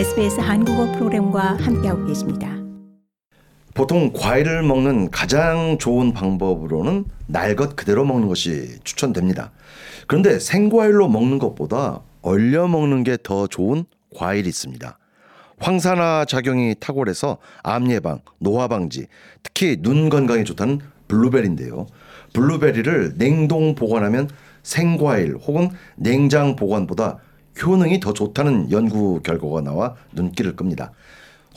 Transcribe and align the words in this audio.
SBS 0.00 0.40
한국어 0.40 0.90
프로그램과 0.92 1.58
함께하고 1.60 2.06
계십니다. 2.06 2.48
보통 3.74 4.10
과일을 4.14 4.62
먹는 4.62 5.10
가장 5.10 5.76
좋은 5.78 6.14
방법으로는 6.14 7.04
날 7.26 7.54
것 7.54 7.76
그대로 7.76 8.06
먹는 8.06 8.26
것이 8.26 8.78
추천됩니다. 8.82 9.52
그런데 10.06 10.38
생과일로 10.38 11.08
먹는 11.08 11.38
것보다 11.38 12.00
얼려 12.22 12.66
먹는 12.66 13.04
게 13.04 13.18
더 13.22 13.46
좋은 13.46 13.84
과일이 14.16 14.48
있습니다. 14.48 14.98
황산화 15.58 16.24
작용이 16.26 16.76
탁월해서 16.80 17.36
암 17.62 17.90
예방, 17.90 18.20
노화 18.38 18.68
방지, 18.68 19.06
특히 19.42 19.76
눈 19.82 20.08
건강에 20.08 20.44
좋다는 20.44 20.80
블루베리인데요. 21.08 21.86
블루베리를 22.32 23.18
냉동 23.18 23.74
보관하면 23.74 24.30
생과일 24.62 25.36
혹은 25.36 25.68
냉장 25.96 26.56
보관보다 26.56 27.18
효능이 27.62 28.00
더 28.00 28.12
좋다는 28.12 28.70
연구 28.70 29.20
결과가 29.22 29.60
나와 29.60 29.94
눈길을 30.12 30.56
끕니다. 30.56 30.92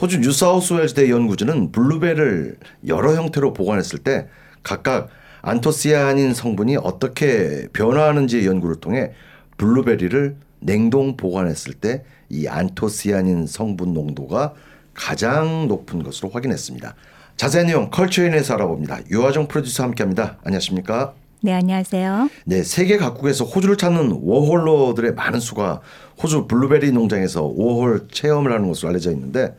호주 0.01 0.19
뉴사우스웨일즈 0.19 0.93
대 0.95 1.09
연구진은 1.09 1.71
블루베리를 1.71 2.57
여러 2.87 3.15
형태로 3.15 3.53
보관했을 3.53 3.99
때 3.99 4.27
각각 4.63 5.09
안토시아닌 5.41 6.33
성분이 6.33 6.77
어떻게 6.77 7.67
변화하는지 7.73 8.45
연구를 8.45 8.77
통해 8.77 9.11
블루베리를 9.57 10.35
냉동 10.59 11.17
보관했을 11.17 11.73
때 11.73 12.03
이 12.33 12.47
안토시아닌 12.47 13.45
성분 13.45 13.93
농도가 13.93 14.53
가장 14.93 15.67
높은 15.67 16.03
것으로 16.03 16.29
확인했습니다. 16.29 16.95
자세한 17.37 17.67
내용 17.67 17.89
컬처인에서 17.89 18.55
알아봅니다. 18.55 19.01
유화정 19.09 19.47
프로듀서 19.47 19.83
함께합니다. 19.83 20.37
안녕하십니까? 20.43 21.13
네, 21.45 21.51
안녕하세요. 21.51 22.29
네, 22.45 22.63
세계 22.63 22.95
각국에서 22.95 23.43
호주를 23.43 23.75
찾는 23.75 24.21
워홀러들의 24.23 25.13
많은 25.13 25.41
수가 25.41 25.81
호주 26.21 26.47
블루베리 26.47 26.93
농장에서 26.93 27.43
워홀 27.43 28.07
체험을 28.09 28.53
하는 28.53 28.69
것으로 28.69 28.87
알려져 28.87 29.11
있는데 29.11 29.53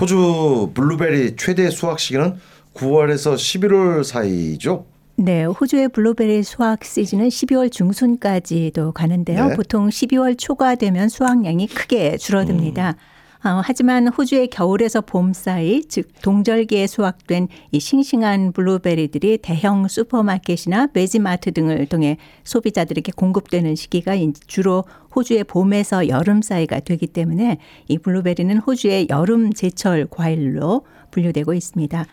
호주 0.00 0.70
블루베리 0.74 1.34
최대 1.34 1.70
수확 1.70 1.98
시기는 1.98 2.36
9월에서 2.72 3.34
11월 3.34 4.04
사이죠. 4.04 4.86
네, 5.16 5.44
호주의 5.44 5.88
블루베리 5.88 6.44
수확 6.44 6.84
시즌은 6.84 7.26
12월 7.26 7.72
중순까지도 7.72 8.92
가는데요. 8.92 9.48
네. 9.48 9.56
보통 9.56 9.88
12월 9.88 10.38
초가 10.38 10.76
되면 10.76 11.08
수확량이 11.08 11.66
크게 11.66 12.16
줄어듭니다. 12.16 12.90
음. 12.90 13.17
어, 13.44 13.60
하지만 13.62 14.08
호주의 14.08 14.48
겨울에서 14.48 15.00
봄 15.00 15.32
사이, 15.32 15.82
즉 15.84 16.08
동절기에 16.22 16.88
수확된 16.88 17.46
이 17.70 17.78
싱싱한 17.78 18.50
블루베리들이 18.52 19.38
대형 19.38 19.86
슈퍼마켓이나 19.86 20.88
매지마트 20.92 21.52
등을 21.52 21.86
통해 21.86 22.16
소비자들에게 22.42 23.12
공급되는 23.14 23.76
시기가 23.76 24.14
인- 24.16 24.34
주로 24.48 24.84
호주의 25.14 25.44
봄에서 25.44 26.08
여름 26.08 26.42
사이가 26.42 26.80
되기 26.80 27.06
때문에 27.06 27.58
이 27.86 27.98
블루베리는 27.98 28.56
호주의 28.58 29.06
여름 29.08 29.52
제철 29.52 30.08
과일로 30.10 30.84
분류되고 31.12 31.54
있습니다. 31.54 32.06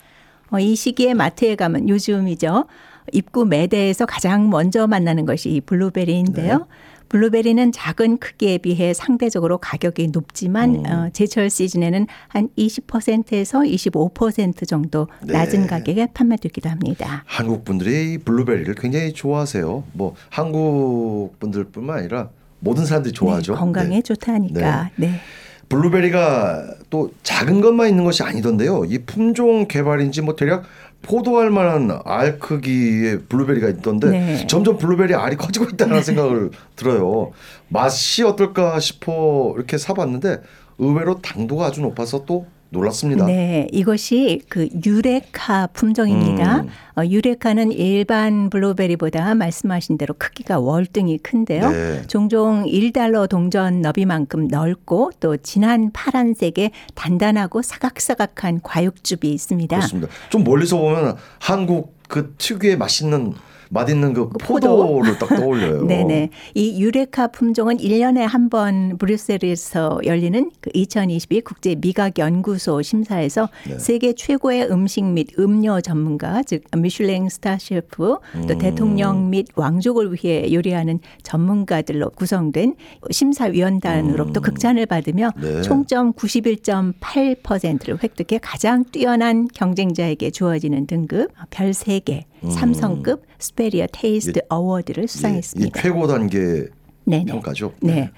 어, 0.52 0.60
이 0.60 0.76
시기에 0.76 1.16
마트에 1.16 1.56
가면 1.56 1.89
요즘이죠. 1.89 2.66
입구 3.14 3.45
매대에서 3.45 4.06
가장 4.06 4.50
먼저 4.50 4.86
만나는 4.88 5.26
것이 5.26 5.50
이 5.50 5.62
블루베리인데요. 5.62 6.58
네. 6.60 6.64
블루베리는 7.09 7.72
작은 7.72 8.17
크기에 8.17 8.58
비해 8.58 8.94
상대적으로 8.94 9.58
가격이 9.58 10.09
높지만 10.11 10.75
음. 10.75 10.86
어, 10.86 11.09
제철 11.14 11.50
시즌에는 11.50 12.08
한 12.28 12.50
20%에서 12.58 13.59
25% 13.59 14.67
정도 14.67 15.08
네. 15.23 15.33
낮은 15.33 15.67
가격에 15.67 16.08
판매되기도 16.14 16.70
합니다. 16.70 17.23
한국 17.26 17.66
분들이 17.66 18.14
이 18.14 18.17
블루베리를 18.17 18.73
굉장히 18.76 19.14
좋아하세요. 19.14 19.83
뭐 19.94 20.16
한국 20.30 21.39
분들뿐만 21.39 22.00
아니라 22.00 22.30
모든 22.59 22.86
사람들이 22.86 23.14
좋아하죠. 23.14 23.53
네, 23.53 23.59
건강에 23.59 23.95
네. 23.95 24.02
좋다니까. 24.02 24.89
네. 24.95 25.20
블루베리가 25.69 26.75
또 26.89 27.11
작은 27.23 27.61
것만 27.61 27.89
있는 27.89 28.03
것이 28.03 28.23
아니던데요. 28.23 28.85
이 28.85 28.99
품종 28.99 29.67
개발인지 29.67 30.21
뭐 30.21 30.36
대략 30.36 30.64
포도알 31.02 31.52
만한 31.52 31.99
알 32.03 32.39
크기의 32.39 33.23
블루베리가 33.30 33.70
있던데 33.70 34.09
네. 34.09 34.48
점점 34.48 34.77
블루베리 34.77 35.14
알이 35.14 35.36
커지고 35.36 35.65
있다는 35.65 36.02
생각을 36.02 36.52
들어요. 36.75 37.31
맛이 37.67 38.23
어떨까 38.23 38.80
싶어 38.80 39.54
이렇게 39.55 39.77
사봤는데 39.77 40.42
의외로 40.77 41.21
당도가 41.21 41.67
아주 41.67 41.81
높아서 41.81 42.25
또 42.25 42.48
놀랐습니다. 42.75 43.25
네, 43.25 43.67
이것이 43.71 44.41
그 44.49 44.67
유레카 44.86 45.67
품종입니다. 45.67 46.61
음. 46.61 46.69
어, 46.97 47.05
유레카는 47.05 47.71
일반 47.71 48.49
블루베리보다 48.49 49.36
말씀하신 49.36 49.97
대로 49.97 50.13
크기가 50.17 50.59
월등히 50.59 51.17
큰데요. 51.17 51.69
네. 51.69 52.08
종종 52.08 52.65
1달러 52.65 53.27
동전 53.27 53.81
너비만큼 53.81 54.47
넓고 54.47 55.11
또 55.19 55.37
진한 55.37 55.91
파란색의 55.91 56.71
단단하고 56.93 57.61
사각사각한 57.61 58.61
과육즙이 58.61 59.31
있습니다. 59.33 59.75
그렇습니다. 59.75 60.07
좀 60.30 60.43
멀리서 60.43 60.77
보면 60.77 61.15
한국 61.39 61.95
그 62.07 62.33
특유의 62.37 62.77
맛있는 62.77 63.33
맛있는 63.75 64.13
그그 64.13 64.37
포도. 64.39 64.77
포도를 64.77 65.17
딱 65.19 65.27
떠올려요. 65.30 65.83
네네. 65.87 66.30
이 66.55 66.81
유레카 66.81 67.27
품종은 67.27 67.77
1년에 67.77 68.19
한 68.21 68.45
번 68.49 68.97
브뤼셀에서 68.99 70.02
열리는 70.05 70.52
그 70.61 70.69
2022 70.73 71.41
국제 71.41 71.73
미각 71.75 72.19
연구소 72.19 72.81
심사에서 72.83 73.49
네. 73.67 73.80
세계 73.80 74.13
최고의 74.13 74.69
음식 74.69 75.03
및 75.03 75.30
음료 75.39 75.81
전문가 75.81 76.43
즉 76.43 76.63
미슐랭 76.77 77.27
스타 77.30 77.58
셰프 77.58 77.95
또 77.97 78.19
음. 78.36 78.58
대통령 78.59 79.31
및 79.31 79.47
왕족을 79.55 80.13
위해 80.13 80.53
요리하는 80.53 80.99
전문가들로 81.23 82.11
구성된 82.11 82.75
심사위원단으로부터 83.09 84.42
극찬을 84.42 84.86
받으며 84.86 85.31
음. 85.37 85.42
네. 85.42 85.61
총점 85.63 86.13
91.8%를 86.13 87.97
획득해 88.03 88.39
가장 88.42 88.83
뛰어난 88.92 89.47
경쟁자에게 89.53 90.30
주어지는 90.31 90.86
등급 90.87 91.31
별 91.49 91.71
3개 91.71 92.23
삼성급 92.52 93.23
Superior 93.39 93.88
Taste 93.92 94.42
Award를 94.49 95.02
음. 95.02 95.04
예, 95.04 95.06
이 95.06 95.08
수상했습니다. 95.08 95.82
최고 95.82 96.08
단계 96.08 96.67
네네. 97.06 97.26
평가죠. 97.26 97.73
네. 97.82 98.11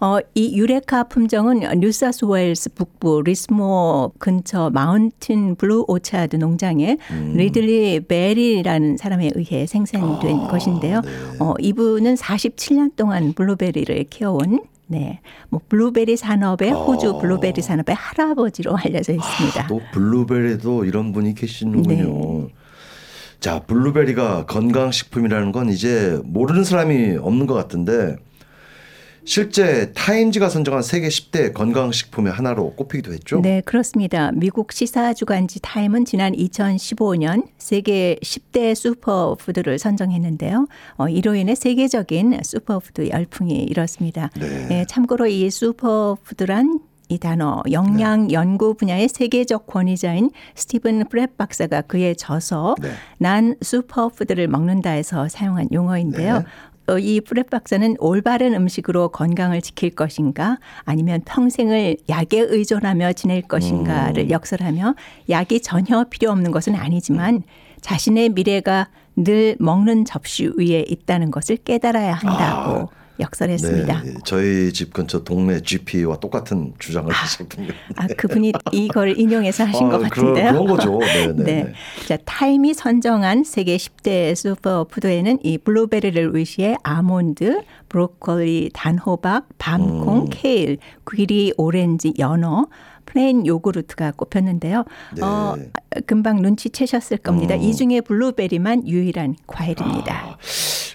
어, 0.00 0.18
이 0.34 0.58
유레카 0.58 1.04
품종은 1.04 1.80
뉴사스웨일스 1.80 2.74
북부 2.74 3.22
리즈모어 3.24 4.12
근처 4.18 4.68
Mountain 4.70 5.54
Blue 5.56 5.86
Orchard 5.88 6.36
농장에 6.36 6.98
음. 7.10 7.34
리들리 7.36 8.00
벨이라는 8.00 8.96
사람에 8.98 9.30
의해 9.34 9.66
생산된 9.66 10.40
아, 10.40 10.48
것인데요. 10.48 11.00
네. 11.00 11.10
어, 11.40 11.54
이분은 11.58 12.16
47년 12.16 12.96
동안 12.96 13.32
블루베리를 13.32 14.04
키워온 14.10 14.64
네, 14.86 15.20
뭐 15.48 15.60
블루베리 15.68 16.16
산업의 16.18 16.70
호주 16.72 17.16
아. 17.16 17.18
블루베리 17.18 17.62
산업의 17.62 17.94
할아버지로 17.94 18.76
알려져 18.76 19.14
있습니다. 19.14 19.66
또 19.68 19.80
블루베리도 19.92 20.84
이런 20.84 21.12
분이 21.12 21.34
계시는군요. 21.34 22.46
네. 22.48 22.54
자, 23.44 23.58
블루베리가 23.58 24.46
건강식품이라는 24.46 25.52
건 25.52 25.68
이제 25.68 26.18
모르는 26.24 26.64
사람이 26.64 27.18
없는 27.20 27.46
것 27.46 27.52
같은데 27.52 28.16
실제 29.26 29.92
타임즈가 29.92 30.48
선정한 30.48 30.82
세계 30.82 31.08
10대 31.08 31.52
건강식품의 31.52 32.32
하나로 32.32 32.70
꼽히기도 32.70 33.12
했죠. 33.12 33.42
네, 33.42 33.60
그렇습니다. 33.60 34.32
미국 34.32 34.72
시사 34.72 35.12
주간지 35.12 35.60
타임은 35.60 36.06
지난 36.06 36.32
2015년 36.32 37.46
세계 37.58 38.16
10대 38.22 38.74
슈퍼푸드를 38.74 39.78
선정했는데요. 39.78 40.66
어, 40.96 41.08
이로 41.10 41.34
인해 41.34 41.54
세계적인 41.54 42.40
슈퍼푸드 42.42 43.10
열풍이 43.10 43.62
일었습니다. 43.64 44.30
네. 44.40 44.68
예, 44.70 44.84
참고로 44.88 45.26
이 45.26 45.50
슈퍼푸드란 45.50 46.80
이 47.08 47.18
단어 47.18 47.62
영양 47.70 48.30
연구 48.32 48.74
분야의 48.74 49.08
세계적 49.08 49.66
권위자인 49.66 50.30
스티븐 50.54 51.04
프랫 51.04 51.36
박사가 51.36 51.82
그의 51.82 52.14
저서 52.14 52.76
네. 52.80 52.90
난 53.18 53.56
슈퍼푸드를 53.60 54.48
먹는다에서 54.48 55.28
사용한 55.28 55.68
용어인데요. 55.72 56.38
네. 56.38 56.44
어, 56.86 56.98
이 56.98 57.20
프랫 57.20 57.50
박사는 57.50 57.96
올바른 57.98 58.54
음식으로 58.54 59.08
건강을 59.08 59.62
지킬 59.62 59.90
것인가 59.90 60.58
아니면 60.84 61.22
평생을 61.24 61.96
약에 62.08 62.40
의존하며 62.40 63.14
지낼 63.14 63.42
것인가를 63.42 64.30
역설하며 64.30 64.94
약이 65.30 65.62
전혀 65.62 66.04
필요 66.04 66.30
없는 66.30 66.50
것은 66.50 66.74
아니지만 66.74 67.42
자신의 67.80 68.30
미래가 68.30 68.88
늘 69.16 69.56
먹는 69.60 70.04
접시 70.04 70.50
위에 70.56 70.84
있다는 70.88 71.30
것을 71.30 71.56
깨달아야 71.58 72.14
한다고 72.14 72.90
역설했습니다. 73.18 74.02
네, 74.02 74.14
저희 74.24 74.72
집 74.72 74.92
근처 74.92 75.22
동네 75.22 75.60
GP와 75.60 76.18
똑같은 76.18 76.74
주장을 76.78 77.10
하셨군요. 77.12 77.68
아, 77.96 78.06
그분이 78.06 78.52
이걸 78.72 79.18
인용해서 79.18 79.64
하신 79.64 79.88
것 79.88 79.96
아, 79.96 80.08
같은데요. 80.08 80.52
그런, 80.52 80.64
그런 80.64 80.66
거죠. 80.66 80.98
네, 80.98 81.26
네. 81.28 81.32
네. 81.44 81.64
네. 81.64 81.72
자, 82.06 82.18
타임이 82.24 82.74
선정한 82.74 83.44
세계 83.44 83.76
10대 83.76 84.34
슈퍼푸드에는 84.34 85.38
이 85.42 85.58
블루베리를 85.58 86.30
위시해 86.34 86.76
아몬드, 86.82 87.62
브로콜리, 87.88 88.70
단호박, 88.72 89.48
밤콩, 89.58 90.22
음. 90.22 90.26
케일, 90.30 90.78
귀리, 91.10 91.52
오렌지, 91.56 92.14
연어, 92.18 92.66
플레인 93.06 93.46
요구르트가 93.46 94.12
꼽혔는데요. 94.12 94.84
네. 95.14 95.22
어, 95.22 95.56
금방 96.06 96.42
눈치채셨을 96.42 97.18
겁니다. 97.18 97.54
음. 97.54 97.60
이 97.60 97.74
중에 97.74 98.00
블루베리만 98.00 98.88
유일한 98.88 99.36
과일입니다. 99.46 100.14
아, 100.14 100.36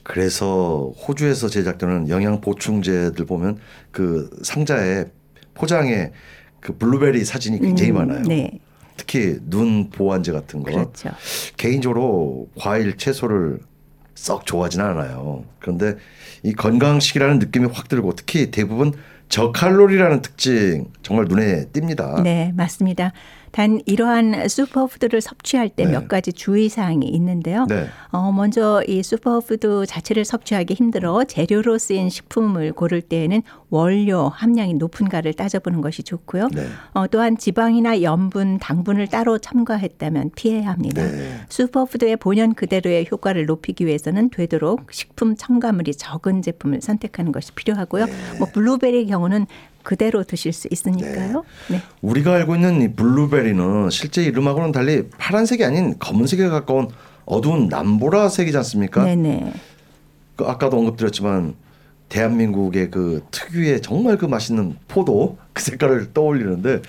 그래서 0.09 0.91
호주에서 1.07 1.49
제작되는 1.49 2.09
영양 2.09 2.41
보충제들 2.41 3.27
보면 3.27 3.59
그 3.91 4.27
상자에 4.41 5.05
포장에 5.53 6.11
그 6.59 6.75
블루베리 6.75 7.23
사진이 7.23 7.59
굉장히 7.59 7.91
음, 7.91 7.97
많아요. 7.97 8.23
네, 8.23 8.59
특히 8.97 9.37
눈 9.43 9.91
보완제 9.91 10.31
같은 10.31 10.63
거. 10.63 10.71
그렇죠. 10.71 11.11
개인적으로 11.57 12.49
과일 12.57 12.97
채소를 12.97 13.59
썩 14.15 14.47
좋아하지는 14.47 14.83
않아요. 14.83 15.43
그런데 15.59 15.95
이 16.41 16.53
건강식이라는 16.53 17.37
느낌이 17.37 17.67
확 17.71 17.87
들고 17.87 18.15
특히 18.15 18.49
대부분 18.49 18.93
저칼로리라는 19.29 20.23
특징 20.23 20.87
정말 21.03 21.25
눈에 21.25 21.65
띕니다. 21.65 22.23
네, 22.23 22.51
맞습니다. 22.55 23.13
단 23.51 23.81
이러한 23.85 24.47
슈퍼푸드를 24.47 25.21
섭취할 25.21 25.69
때 25.69 25.85
네. 25.85 25.91
몇 25.91 26.07
가지 26.07 26.31
주의 26.33 26.69
사항이 26.69 27.07
있는데요. 27.07 27.65
네. 27.67 27.87
어, 28.11 28.31
먼저 28.31 28.83
이 28.87 29.03
슈퍼푸드 29.03 29.85
자체를 29.85 30.25
섭취하기 30.25 30.73
힘들어 30.73 31.23
재료로 31.23 31.77
쓰인 31.77 32.09
식품을 32.09 32.73
고를 32.73 33.01
때에는 33.01 33.41
원료 33.69 34.29
함량이 34.29 34.75
높은가를 34.75 35.33
따져보는 35.33 35.81
것이 35.81 36.03
좋고요. 36.03 36.49
네. 36.53 36.67
어, 36.93 37.07
또한 37.07 37.37
지방이나 37.37 38.01
염분, 38.01 38.59
당분을 38.59 39.07
따로 39.07 39.37
첨가했다면 39.37 40.31
피해야 40.35 40.71
합니다. 40.71 41.03
네. 41.03 41.41
슈퍼푸드의 41.49 42.17
본연 42.17 42.53
그대로의 42.53 43.07
효과를 43.11 43.45
높이기 43.45 43.85
위해서는 43.85 44.29
되도록 44.29 44.91
식품 44.91 45.35
첨가물이 45.35 45.95
적은 45.95 46.41
제품을 46.41 46.81
선택하는 46.81 47.31
것이 47.31 47.51
필요하고요. 47.53 48.05
네. 48.05 48.13
뭐 48.39 48.47
블루베리 48.51 49.07
경우는 49.07 49.45
그대로 49.89 50.23
드실 50.23 50.53
수 50.53 50.67
있으니까요. 50.69 51.43
네. 51.67 51.81
우리가 52.03 52.35
알고 52.35 52.53
있는 52.53 52.79
이 52.83 52.93
블루베리는 52.93 53.89
실제 53.89 54.23
이름하고는 54.23 54.71
달리 54.71 55.09
파란색이 55.17 55.65
아닌 55.65 55.97
검은색에 55.97 56.47
가까운 56.49 56.89
어두운 57.25 57.69
남보라색이지 57.69 58.55
않습니까? 58.57 59.03
네네. 59.03 59.51
그 60.35 60.45
아까도 60.45 60.77
언급드렸지만 60.77 61.55
대한민국의 62.07 62.91
그 62.91 63.23
특유의 63.31 63.81
정말 63.81 64.19
그 64.19 64.27
맛있는 64.27 64.75
포도 64.87 65.39
그 65.53 65.63
색깔을 65.63 66.13
떠올리는데 66.13 66.83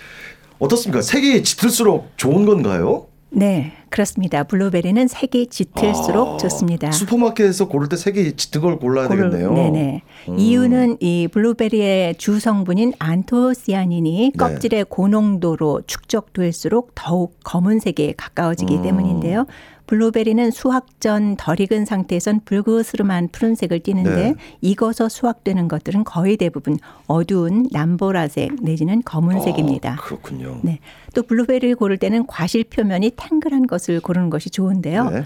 어떻습니까? 0.59 1.01
색이 1.01 1.43
짙을수록 1.43 2.13
좋은 2.19 2.45
건가요? 2.45 3.07
네, 3.31 3.73
그렇습니다. 3.91 4.45
블루베리는 4.45 5.09
색이 5.09 5.49
짙을수록 5.49 6.29
아, 6.29 6.37
좋습니다. 6.39 6.93
슈퍼마켓에서 6.93 7.69
고를 7.69 7.89
때 7.89 7.97
색이 7.97 8.37
짙은 8.37 8.61
걸 8.61 8.79
골라야 8.79 9.09
되겠네요. 9.09 9.53
네네. 9.53 10.03
음. 10.29 10.39
이유는 10.39 10.97
이 11.01 11.29
블루베리의 11.31 12.15
주 12.15 12.39
성분인 12.39 12.93
안토시아닌이 12.99 14.33
네. 14.35 14.39
껍질의 14.39 14.87
고농도로 14.89 15.83
축적될수록 15.87 16.93
더욱 16.95 17.37
검은색에 17.45 18.15
가까워지기 18.17 18.77
음. 18.77 18.83
때문인데요. 18.83 19.47
블루베리는 19.87 20.51
수확 20.51 21.01
전 21.01 21.37
덜 21.37 21.61
익은 21.61 21.85
상태에선 21.85 22.41
불그스름한 22.45 23.29
푸른색을 23.33 23.81
띠는데 23.81 24.15
네. 24.15 24.35
익어서 24.61 25.09
수확되는 25.09 25.69
것들은 25.69 26.05
거의 26.05 26.37
대부분 26.37 26.79
어두운 27.07 27.69
남보라색 27.73 28.57
내지는 28.63 29.03
검은색입니다. 29.05 29.93
아, 29.93 29.97
그렇군요. 29.97 30.59
네. 30.63 30.79
또 31.15 31.23
블루베리를 31.23 31.75
고를 31.77 31.97
때는 31.97 32.27
과실 32.27 32.65
표면이 32.65 33.13
탱글한 33.17 33.67
것을 33.67 34.01
고르는 34.01 34.31
것이 34.31 34.51
좋은데요. 34.51 35.11
네. 35.11 35.25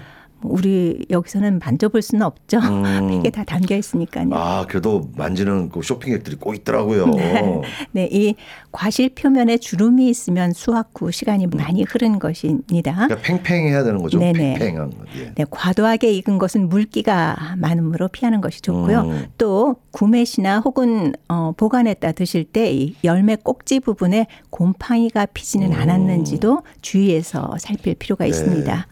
우리 0.49 1.05
여기서는 1.09 1.59
만져볼 1.59 2.01
수는 2.01 2.21
없죠. 2.25 2.59
음. 2.59 3.07
팩에 3.23 3.31
다 3.31 3.43
담겨 3.43 3.75
있으니까요. 3.75 4.29
아 4.33 4.65
그래도 4.67 5.09
만지는 5.15 5.69
그 5.69 5.81
쇼핑객들이 5.81 6.35
꼭 6.35 6.53
있더라고요. 6.53 7.05
네, 7.91 8.07
이 8.11 8.35
과실 8.71 9.09
표면에 9.09 9.57
주름이 9.57 10.07
있으면 10.09 10.53
수확 10.53 10.91
후 10.95 11.11
시간이 11.11 11.47
많이 11.47 11.83
흐른 11.83 12.19
것입니다. 12.19 13.07
그러니까 13.07 13.15
팽팽해야 13.21 13.83
되는 13.83 14.01
거죠. 14.01 14.19
네네. 14.19 14.59
팽팽한 14.59 14.89
거. 14.91 14.97
예. 15.17 15.31
네, 15.35 15.45
과도하게 15.49 16.11
익은 16.13 16.37
것은 16.37 16.69
물기가 16.69 17.55
많으므로 17.57 18.07
피하는 18.09 18.41
것이 18.41 18.61
좋고요. 18.61 19.01
음. 19.01 19.25
또 19.37 19.77
구매시나 19.91 20.59
혹은 20.59 21.13
어, 21.29 21.53
보관했다 21.57 22.11
드실 22.11 22.43
때 22.43 22.75
이 22.75 22.95
열매 23.03 23.35
꼭지 23.35 23.79
부분에 23.79 24.27
곰팡이가 24.49 25.27
피지는 25.27 25.71
음. 25.71 25.79
않았는지도 25.79 26.61
주의해서 26.81 27.55
살필 27.59 27.95
필요가 27.95 28.25
네. 28.25 28.29
있습니다. 28.29 28.87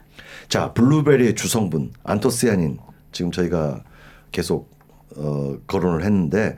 자 0.53 0.71
블루베리의 0.71 1.33
주성분 1.33 1.93
안토시아닌 2.03 2.77
지금 3.11 3.31
저희가 3.31 3.83
계속 4.31 4.69
어, 5.17 5.55
거론을 5.65 6.03
했는데 6.03 6.57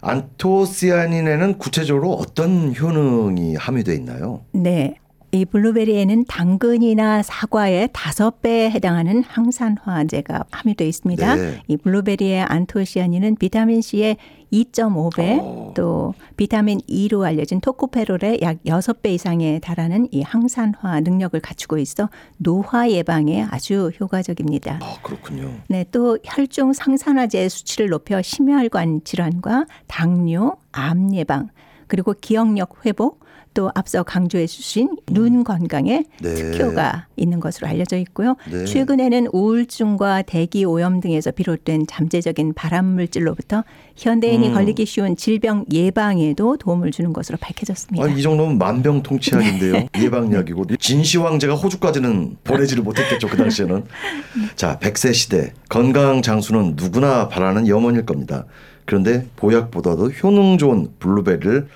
안토시아닌에는 0.00 1.58
구체적으로 1.58 2.12
어떤 2.12 2.72
효능이 2.72 3.56
함유되어 3.56 3.96
있나요? 3.96 4.44
네. 4.52 4.94
이 5.34 5.44
블루베리에는 5.44 6.26
당근이나 6.26 7.22
사과의 7.24 7.88
다섯 7.92 8.40
배에 8.40 8.70
해당하는 8.70 9.24
항산화제가 9.24 10.44
함유되어 10.52 10.86
있습니다. 10.86 11.34
네. 11.34 11.62
이 11.66 11.76
블루베리의 11.76 12.42
안토시아닌은 12.42 13.34
비타민 13.34 13.80
C의 13.80 14.16
2.5배 14.52 15.40
어. 15.42 15.72
또 15.74 16.14
비타민 16.36 16.78
E로 16.86 17.24
알려진 17.24 17.60
토코페롤의 17.60 18.38
약 18.42 18.62
6배 18.62 19.08
이상에 19.08 19.58
달하는 19.58 20.06
이 20.12 20.22
항산화 20.22 21.00
능력을 21.00 21.40
갖추고 21.40 21.78
있어 21.78 22.10
노화 22.36 22.88
예방에 22.88 23.44
아주 23.50 23.90
효과적입니다. 24.00 24.78
아 24.80 24.98
그렇군요. 25.02 25.50
네, 25.68 25.84
또 25.90 26.16
혈중 26.22 26.74
상산화제 26.74 27.48
수치를 27.48 27.88
높여 27.88 28.22
심혈관 28.22 29.00
질환과 29.02 29.66
당뇨, 29.88 30.58
암 30.70 31.12
예방, 31.12 31.48
그리고 31.88 32.14
기억력 32.20 32.86
회복, 32.86 33.24
또 33.54 33.70
앞서 33.74 34.02
강조해 34.02 34.46
주신 34.46 34.96
눈 35.06 35.44
건강에 35.44 36.04
네. 36.20 36.34
특효가 36.34 37.06
있는 37.16 37.40
것으로 37.40 37.68
알려져 37.68 37.96
있고요. 37.98 38.36
네. 38.50 38.64
최근에는 38.64 39.28
우울증과 39.32 40.22
대기 40.22 40.64
오염 40.64 41.00
등에서 41.00 41.30
비롯된 41.30 41.86
잠재적인 41.86 42.54
발암 42.54 42.84
물질로부터 42.84 43.64
현대인이 43.96 44.48
음. 44.48 44.54
걸리기 44.54 44.84
쉬운 44.86 45.16
질병 45.16 45.64
예방에도 45.72 46.56
도움을 46.56 46.90
주는 46.90 47.12
것으로 47.12 47.38
밝혀졌습니다. 47.40 48.04
아, 48.04 48.08
이 48.08 48.20
정도면 48.20 48.58
만병통치약인데요. 48.58 49.86
예방약이고 49.96 50.66
진시 50.78 51.18
황제가 51.18 51.54
호주까지는 51.54 52.36
보내지를 52.42 52.82
못했겠죠 52.82 53.28
그 53.28 53.36
당시에는. 53.36 53.84
자, 54.56 54.78
100세 54.80 55.14
시대 55.14 55.52
건강 55.68 56.22
장수는 56.22 56.74
누구나 56.76 57.28
바라는 57.28 57.68
염원일 57.68 58.04
겁니다. 58.04 58.46
그런데 58.84 59.26
보약보다도 59.36 60.10
효능 60.10 60.58
좋은 60.58 60.88
블루베리를 60.98 61.68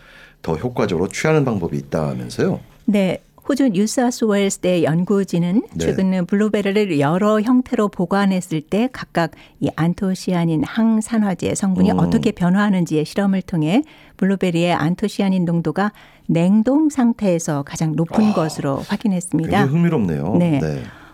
더 0.43 0.55
효과적으로 0.55 1.09
취하는 1.09 1.45
방법이 1.45 1.77
있다면서요. 1.77 2.61
네. 2.87 3.23
호주 3.49 3.71
뉴사우스웨일스대 3.71 4.83
연구진은 4.83 5.63
네. 5.73 5.79
최근 5.79 6.27
블루베리를 6.27 7.01
여러 7.01 7.41
형태로 7.41 7.89
보관했을 7.89 8.61
때 8.61 8.91
각각 8.93 9.31
이 9.61 9.71
안토시아닌 9.75 10.65
항산화제 10.65 11.55
성분이 11.55 11.93
음. 11.93 11.99
어떻게 11.99 12.31
변화하는지의 12.31 13.07
실험을 13.07 13.41
통해 13.41 13.83
블루베리의 14.19 14.75
안토시아닌 14.75 15.47
농도가 15.47 15.93
냉동 16.27 16.91
상태에서 16.91 17.63
가장 17.63 17.97
높은 17.97 18.27
아, 18.27 18.35
것으로 18.35 18.83
확인했습니다. 18.87 19.49
굉장히 19.51 19.73
흥미롭네요. 19.73 20.37
네. 20.39 20.61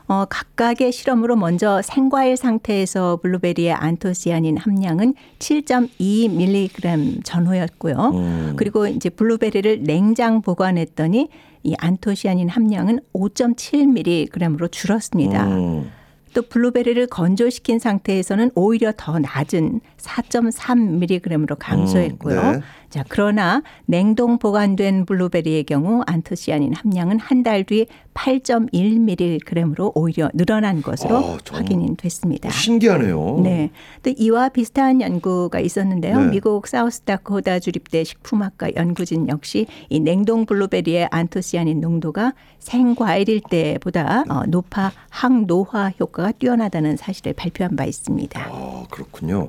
어, 0.06 0.26
각각의 0.28 0.92
실험으로 0.92 1.34
먼저 1.36 1.80
생과일 1.82 2.36
상태에서 2.36 3.18
블루베리의 3.22 3.72
안토시아닌 3.72 4.58
함량은 4.58 5.14
7.2mg 5.38 7.24
전후였고요. 7.24 7.96
음. 8.14 8.52
그리고 8.56 8.86
이제 8.86 9.08
블루베리를 9.08 9.84
냉장 9.84 10.42
보관했더니 10.42 11.28
이 11.62 11.74
안토시아닌 11.78 12.50
함량은 12.50 13.00
5.7mg으로 13.14 14.70
줄었습니다. 14.70 15.46
음. 15.46 15.90
또 16.34 16.42
블루베리를 16.42 17.06
건조시킨 17.06 17.78
상태에서는 17.78 18.50
오히려 18.56 18.92
더 18.96 19.18
낮은 19.18 19.80
4.3mg으로 19.98 21.56
감소했고요. 21.58 22.40
음, 22.40 22.52
네. 22.52 22.60
자, 22.94 23.02
그러나 23.08 23.60
냉동 23.86 24.38
보관된 24.38 25.04
블루베리의 25.04 25.64
경우 25.64 26.02
안토시아닌 26.06 26.74
함량은 26.74 27.18
한 27.18 27.42
달 27.42 27.64
뒤 27.64 27.86
8.1mg으로 28.14 29.90
오히려 29.96 30.30
늘어난 30.32 30.80
것으로 30.80 31.16
아, 31.16 31.38
정- 31.42 31.58
확인이 31.58 31.96
됐습니다. 31.96 32.50
신기하네요. 32.50 33.40
네. 33.42 33.70
또 34.04 34.12
이와 34.16 34.50
비슷한 34.50 35.00
연구가 35.00 35.58
있었는데요. 35.58 36.20
네. 36.20 36.30
미국 36.30 36.68
사우스다코다 36.68 37.58
주립대 37.58 38.04
식품학과 38.04 38.68
연구진 38.76 39.26
역시 39.28 39.66
이 39.88 39.98
냉동 39.98 40.46
블루베리의 40.46 41.08
안토시아닌 41.10 41.80
농도가 41.80 42.32
생과일일 42.60 43.40
때보다 43.50 44.22
어, 44.30 44.42
높아 44.46 44.92
항노화 45.10 45.94
효과가 45.98 46.30
뛰어나다는 46.32 46.96
사실을 46.96 47.32
발표한 47.32 47.74
바 47.74 47.84
있습니다. 47.86 48.40
아, 48.40 48.84
그렇군요. 48.88 49.48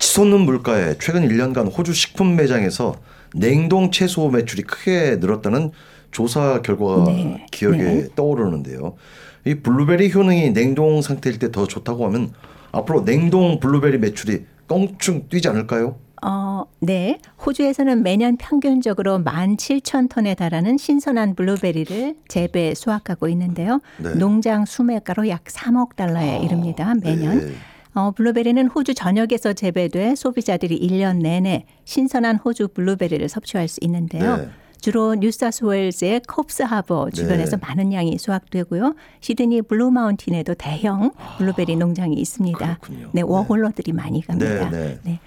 치솟는 0.00 0.40
물가에 0.40 0.96
최근 0.98 1.28
1년간 1.28 1.70
호주 1.76 1.92
식품 1.92 2.34
매장에서 2.34 2.96
냉동 3.34 3.90
채소 3.92 4.28
매출이 4.30 4.62
크게 4.62 5.16
늘었다는 5.20 5.70
조사 6.10 6.62
결과가 6.62 7.04
네. 7.04 7.46
기억에 7.52 7.76
네. 7.78 8.08
떠오르는데요. 8.16 8.96
이 9.44 9.54
블루베리 9.54 10.12
효능이 10.12 10.52
냉동 10.52 11.00
상태일 11.02 11.38
때 11.38 11.52
더 11.52 11.66
좋다고 11.66 12.04
하면 12.06 12.32
앞으로 12.72 13.04
냉동 13.04 13.60
블루베리 13.60 13.98
매출이 13.98 14.44
껑충 14.66 15.28
뛰지 15.28 15.48
않을까요? 15.48 15.96
어, 16.22 16.64
네. 16.80 17.18
호주에서는 17.46 18.02
매년 18.02 18.36
평균적으로 18.36 19.18
17,000톤에 19.18 20.36
달하는 20.36 20.76
신선한 20.76 21.34
블루베리를 21.34 22.16
재배 22.28 22.74
수확하고 22.74 23.28
있는데요. 23.28 23.80
네. 23.98 24.14
농장 24.14 24.64
수매가로 24.66 25.28
약 25.28 25.44
3억 25.44 25.96
달러에 25.96 26.40
이릅니다. 26.42 26.94
매년. 27.02 27.38
네. 27.38 27.52
어, 27.94 28.12
블루베리는 28.12 28.66
호주 28.68 28.94
전역에서 28.94 29.52
재배돼 29.52 30.14
소비자들이 30.14 30.78
1년 30.80 31.18
내내 31.18 31.66
신선한 31.84 32.36
호주 32.36 32.68
블루베리를 32.68 33.28
섭취할 33.28 33.68
수 33.68 33.80
있는데요. 33.82 34.36
네. 34.36 34.48
주로 34.80 35.14
뉴사스웨일즈의 35.14 36.22
콥스 36.26 36.62
하버 36.62 37.10
주변에서 37.10 37.56
네. 37.56 37.66
많은 37.66 37.92
양이 37.92 38.16
수확되고요. 38.16 38.94
시드니 39.20 39.62
블루 39.62 39.90
마운틴에도 39.90 40.54
대형 40.54 41.12
블루베리 41.36 41.76
농장이 41.76 42.14
있습니다. 42.14 42.78
그렇군요. 42.78 43.06
네, 43.12 43.20
네. 43.20 43.22
워홀러들이 43.22 43.92
많이 43.92 44.24
갑니다. 44.26 44.70
네, 44.70 44.98
네. 45.02 45.20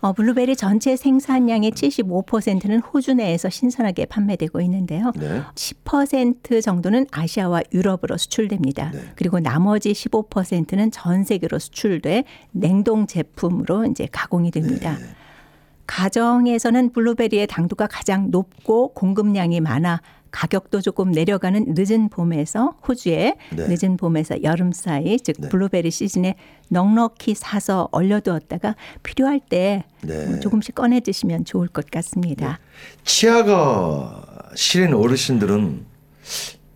어, 0.00 0.12
블루베리 0.12 0.56
전체 0.56 0.96
생산량의 0.96 1.72
75%는 1.72 2.80
호주 2.80 3.14
내에서 3.14 3.48
신선하게 3.48 4.06
판매되고 4.06 4.60
있는데요. 4.60 5.12
네. 5.16 5.42
10% 5.54 6.62
정도는 6.62 7.06
아시아와 7.10 7.62
유럽으로 7.72 8.16
수출됩니다. 8.16 8.90
네. 8.90 9.00
그리고 9.16 9.40
나머지 9.40 9.92
15%는 9.92 10.90
전 10.90 11.24
세계로 11.24 11.58
수출돼 11.58 12.24
냉동 12.52 13.06
제품으로 13.06 13.86
이제 13.86 14.06
가공이 14.10 14.50
됩니다. 14.50 14.96
네. 14.98 15.06
가정에서는 15.86 16.92
블루베리의 16.92 17.46
당도가 17.46 17.86
가장 17.86 18.30
높고 18.30 18.88
공급량이 18.88 19.60
많아 19.60 20.02
가격도 20.36 20.82
조금 20.82 21.12
내려가는 21.12 21.64
늦은 21.68 22.10
봄에서 22.10 22.74
호주의 22.86 23.36
네. 23.56 23.66
늦은 23.68 23.96
봄에서 23.96 24.42
여름 24.42 24.70
사이 24.70 25.18
즉 25.18 25.36
네. 25.38 25.48
블루베리 25.48 25.90
시즌에 25.90 26.34
넉넉히 26.68 27.34
사서 27.34 27.88
얼려두었다가 27.90 28.76
필요할 29.02 29.40
때 29.40 29.84
네. 30.02 30.26
뭐 30.26 30.38
조금씩 30.38 30.74
꺼내 30.74 31.00
드시면 31.00 31.46
좋을 31.46 31.68
것 31.68 31.90
같습니다. 31.90 32.58
치아가 33.02 34.22
시린 34.54 34.92
어르신들은 34.92 35.86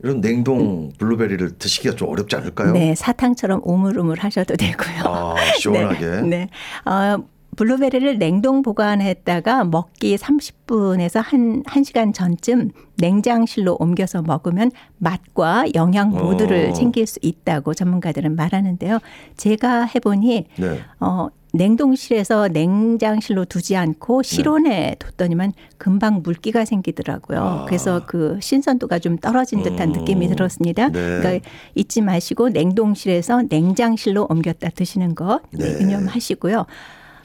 이런 0.05 0.21
냉동 0.23 0.93
블루베리를 0.97 1.59
드시기가 1.59 1.97
좀 1.97 2.09
어렵지 2.09 2.37
않을까요? 2.37 2.73
네, 2.73 2.95
사탕처럼 2.95 3.61
우물우물 3.63 4.21
하셔도 4.21 4.57
되고요. 4.57 5.03
아, 5.05 5.35
시원하게. 5.59 6.23
네. 6.25 6.29
네. 6.29 6.49
어, 6.91 7.23
블루베리를 7.61 8.19
냉동 8.19 8.63
보관했다가 8.63 9.65
먹기 9.65 10.17
30분에서 10.17 11.23
한, 11.23 11.63
1시간 11.63 12.15
전쯤 12.15 12.71
냉장실로 12.97 13.77
옮겨서 13.79 14.23
먹으면 14.23 14.71
맛과 14.97 15.67
영양 15.75 16.09
모두를 16.09 16.71
어. 16.71 16.73
챙길 16.73 17.07
수 17.07 17.19
있다고 17.21 17.75
전문가들은 17.75 18.35
말하는데요. 18.35 19.01
제가 19.37 19.83
해보니 19.85 20.47
네. 20.57 20.79
어, 21.01 21.29
냉동실에서 21.53 22.49
냉장실로 22.49 23.45
두지 23.45 23.77
않고 23.77 24.23
실온에 24.23 24.97
뒀더니만 24.99 25.53
금방 25.77 26.23
물기가 26.23 26.65
생기더라고요. 26.65 27.41
아. 27.41 27.65
그래서 27.67 28.07
그 28.07 28.39
신선도가 28.41 29.01
좀 29.01 29.19
떨어진 29.19 29.63
듯한 29.63 29.91
음. 29.91 29.93
느낌이 30.01 30.29
들었습니다. 30.29 30.89
네. 30.89 30.93
그러니까 30.93 31.47
잊지 31.75 32.01
마시고 32.01 32.49
냉동실에서 32.49 33.43
냉장실로 33.51 34.29
옮겼다 34.31 34.71
드시는 34.71 35.15
거 35.15 35.41
네, 35.53 35.75
네. 35.75 35.83
유념하시고요. 35.83 36.65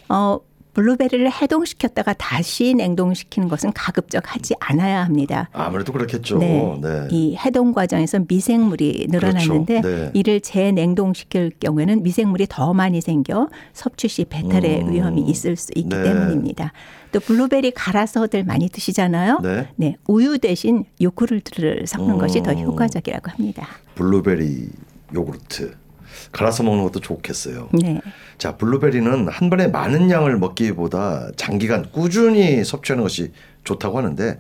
어, 0.09 0.39
블루베리를 0.75 1.31
해동시켰다가 1.31 2.13
다시 2.13 2.73
냉동시키는 2.73 3.47
것은 3.47 3.71
가급적 3.73 4.35
하지 4.35 4.55
않아야 4.59 5.05
합니다. 5.05 5.49
아무래도 5.53 5.93
그렇겠죠. 5.93 6.37
네. 6.37 6.77
네. 6.81 7.07
이 7.11 7.37
해동 7.37 7.71
과정에서 7.71 8.19
미생물이 8.27 9.07
늘어나는데 9.09 9.81
그렇죠. 9.81 10.03
네. 10.03 10.11
이를 10.13 10.41
재냉동시킬 10.41 11.53
경우에는 11.61 12.03
미생물이 12.03 12.47
더 12.49 12.73
많이 12.73 12.99
생겨 12.99 13.47
섭취 13.71 14.09
시 14.09 14.25
배탈의 14.25 14.81
음. 14.81 14.91
위험이 14.91 15.21
있을 15.21 15.55
수 15.55 15.71
있기 15.75 15.95
네. 15.95 16.03
때문입니다. 16.03 16.73
또 17.13 17.21
블루베리 17.21 17.71
갈아서들 17.71 18.43
많이 18.43 18.67
드시잖아요. 18.67 19.39
네. 19.77 19.95
우유 20.07 20.37
대신 20.39 20.83
요구르트를 21.01 21.87
섞는 21.87 22.17
것이 22.17 22.43
더 22.43 22.51
음. 22.51 22.59
효과적이라고 22.59 23.31
합니다. 23.31 23.65
블루베리 23.95 24.67
요구르트 25.13 25.84
갈아서 26.31 26.63
먹는 26.63 26.83
것도 26.83 26.99
좋겠어요. 26.99 27.69
네. 27.73 28.01
자, 28.37 28.55
블루베리는 28.57 29.27
한 29.27 29.49
번에 29.49 29.67
많은 29.67 30.09
양을 30.09 30.37
먹기보다 30.37 31.29
장기간 31.35 31.91
꾸준히 31.91 32.63
섭취하는 32.63 33.03
것이 33.03 33.31
좋다고 33.63 33.97
하는데 33.97 34.39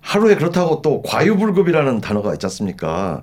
하루에 0.00 0.36
그렇다고 0.36 0.82
또 0.82 1.02
과유불급이라는 1.02 2.00
단어가 2.00 2.32
있지 2.32 2.46
않습니까? 2.46 3.22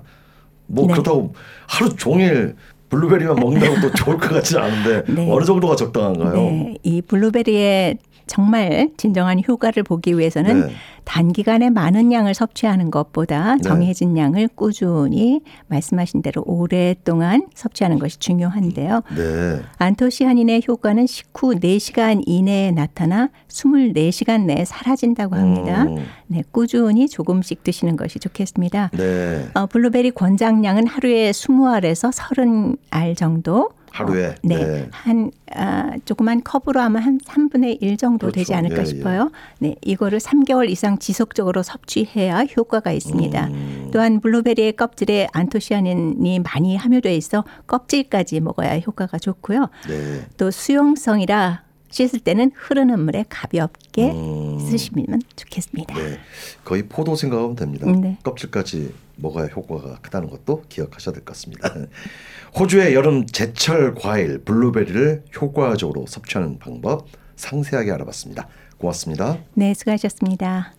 뭐 0.66 0.86
네. 0.86 0.92
그렇다고 0.92 1.34
하루 1.66 1.94
종일 1.96 2.56
블루베리만 2.88 3.36
먹는다고 3.36 3.80
또 3.80 3.90
좋을 3.92 4.18
것 4.18 4.30
같지는 4.30 4.62
않은데 4.62 5.02
네. 5.12 5.28
어느 5.30 5.44
정도가 5.44 5.76
적당한가요? 5.76 6.34
네, 6.34 6.78
이 6.82 7.02
블루베리의 7.02 7.98
정말 8.26 8.90
진정한 8.96 9.40
효과를 9.46 9.82
보기 9.82 10.18
위해서는 10.18 10.66
네. 10.66 10.72
단기간에 11.04 11.70
많은 11.70 12.12
양을 12.12 12.34
섭취하는 12.34 12.90
것보다 12.90 13.56
네. 13.56 13.62
정해진 13.62 14.16
양을 14.16 14.48
꾸준히 14.54 15.40
말씀하신 15.68 16.22
대로 16.22 16.42
오랫동안 16.44 17.46
섭취하는 17.54 17.98
것이 17.98 18.18
중요한데요. 18.18 19.02
네. 19.16 19.60
안토시아닌의 19.78 20.62
효과는 20.66 21.06
식후 21.06 21.54
4시간 21.54 22.22
이내에 22.26 22.72
나타나 22.72 23.28
24시간 23.48 24.46
내에 24.46 24.64
사라진다고 24.64 25.36
합니다. 25.36 25.84
음. 25.84 26.04
네, 26.26 26.42
꾸준히 26.50 27.08
조금씩 27.08 27.62
드시는 27.62 27.96
것이 27.96 28.18
좋겠습니다. 28.18 28.90
네. 28.92 29.46
어, 29.54 29.66
블루베리 29.66 30.10
권장량은 30.10 30.88
하루에 30.88 31.30
20알에서 31.30 32.12
30알 32.12 33.16
정도. 33.16 33.70
하루에? 33.96 34.26
어, 34.26 34.34
네. 34.42 34.56
네. 34.56 34.88
한, 34.92 35.30
아, 35.54 35.92
조그만 36.04 36.42
컵으로 36.42 36.80
하면 36.80 37.02
한 37.02 37.18
3분의 37.18 37.78
1 37.80 37.96
정도 37.96 38.30
되지 38.30 38.52
그렇죠. 38.52 38.58
않을까 38.58 38.76
예, 38.76 38.80
예. 38.80 38.84
싶어요. 38.84 39.30
네. 39.58 39.74
이거를 39.82 40.18
3개월 40.18 40.68
이상 40.68 40.98
지속적으로 40.98 41.62
섭취해야 41.62 42.44
효과가 42.56 42.92
있습니다. 42.92 43.46
음. 43.46 43.90
또한 43.92 44.20
블루베리의 44.20 44.74
껍질에 44.74 45.28
안토시아닌이 45.32 46.40
많이 46.40 46.76
함유되어 46.76 47.12
있어 47.12 47.44
껍질까지 47.66 48.40
먹어야 48.40 48.78
효과가 48.80 49.18
좋고요. 49.18 49.70
네. 49.88 50.26
또 50.36 50.50
수용성이라 50.50 51.64
씻을 51.88 52.20
때는 52.20 52.50
흐르는 52.54 53.00
물에 53.00 53.24
가볍게 53.28 54.10
음. 54.10 54.58
쓰시면 54.58 55.22
좋겠습니다. 55.36 55.94
네. 55.94 56.18
거의 56.64 56.82
포도 56.82 57.16
생각하면 57.16 57.56
됩니다. 57.56 57.90
네. 57.90 58.18
껍질까지 58.22 58.92
먹어야 59.16 59.46
효과가 59.46 59.98
크다는 60.02 60.28
것도 60.30 60.62
기억하셔야 60.68 61.12
될 61.14 61.24
것 61.24 61.32
같습니다. 61.34 61.72
호주의 62.58 62.94
여름 62.94 63.26
제철 63.26 63.94
과일 63.94 64.38
블루베리를 64.38 65.24
효과적으로 65.40 66.06
섭취하는 66.06 66.58
방법 66.58 67.06
상세하게 67.36 67.90
알아봤습니다. 67.92 68.48
고맙습니다. 68.78 69.38
네, 69.54 69.74
수고하셨습니다. 69.74 70.74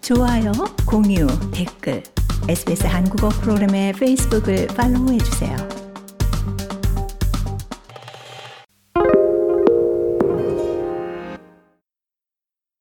좋아요, 0.00 0.52
공유, 0.86 1.26
댓글, 1.52 2.02
SBS 2.48 2.86
한국어 2.86 3.28
프로그램의 3.28 3.92
페이스북을 3.94 4.66
팔로우해 4.68 5.18
주세요. 5.18 5.79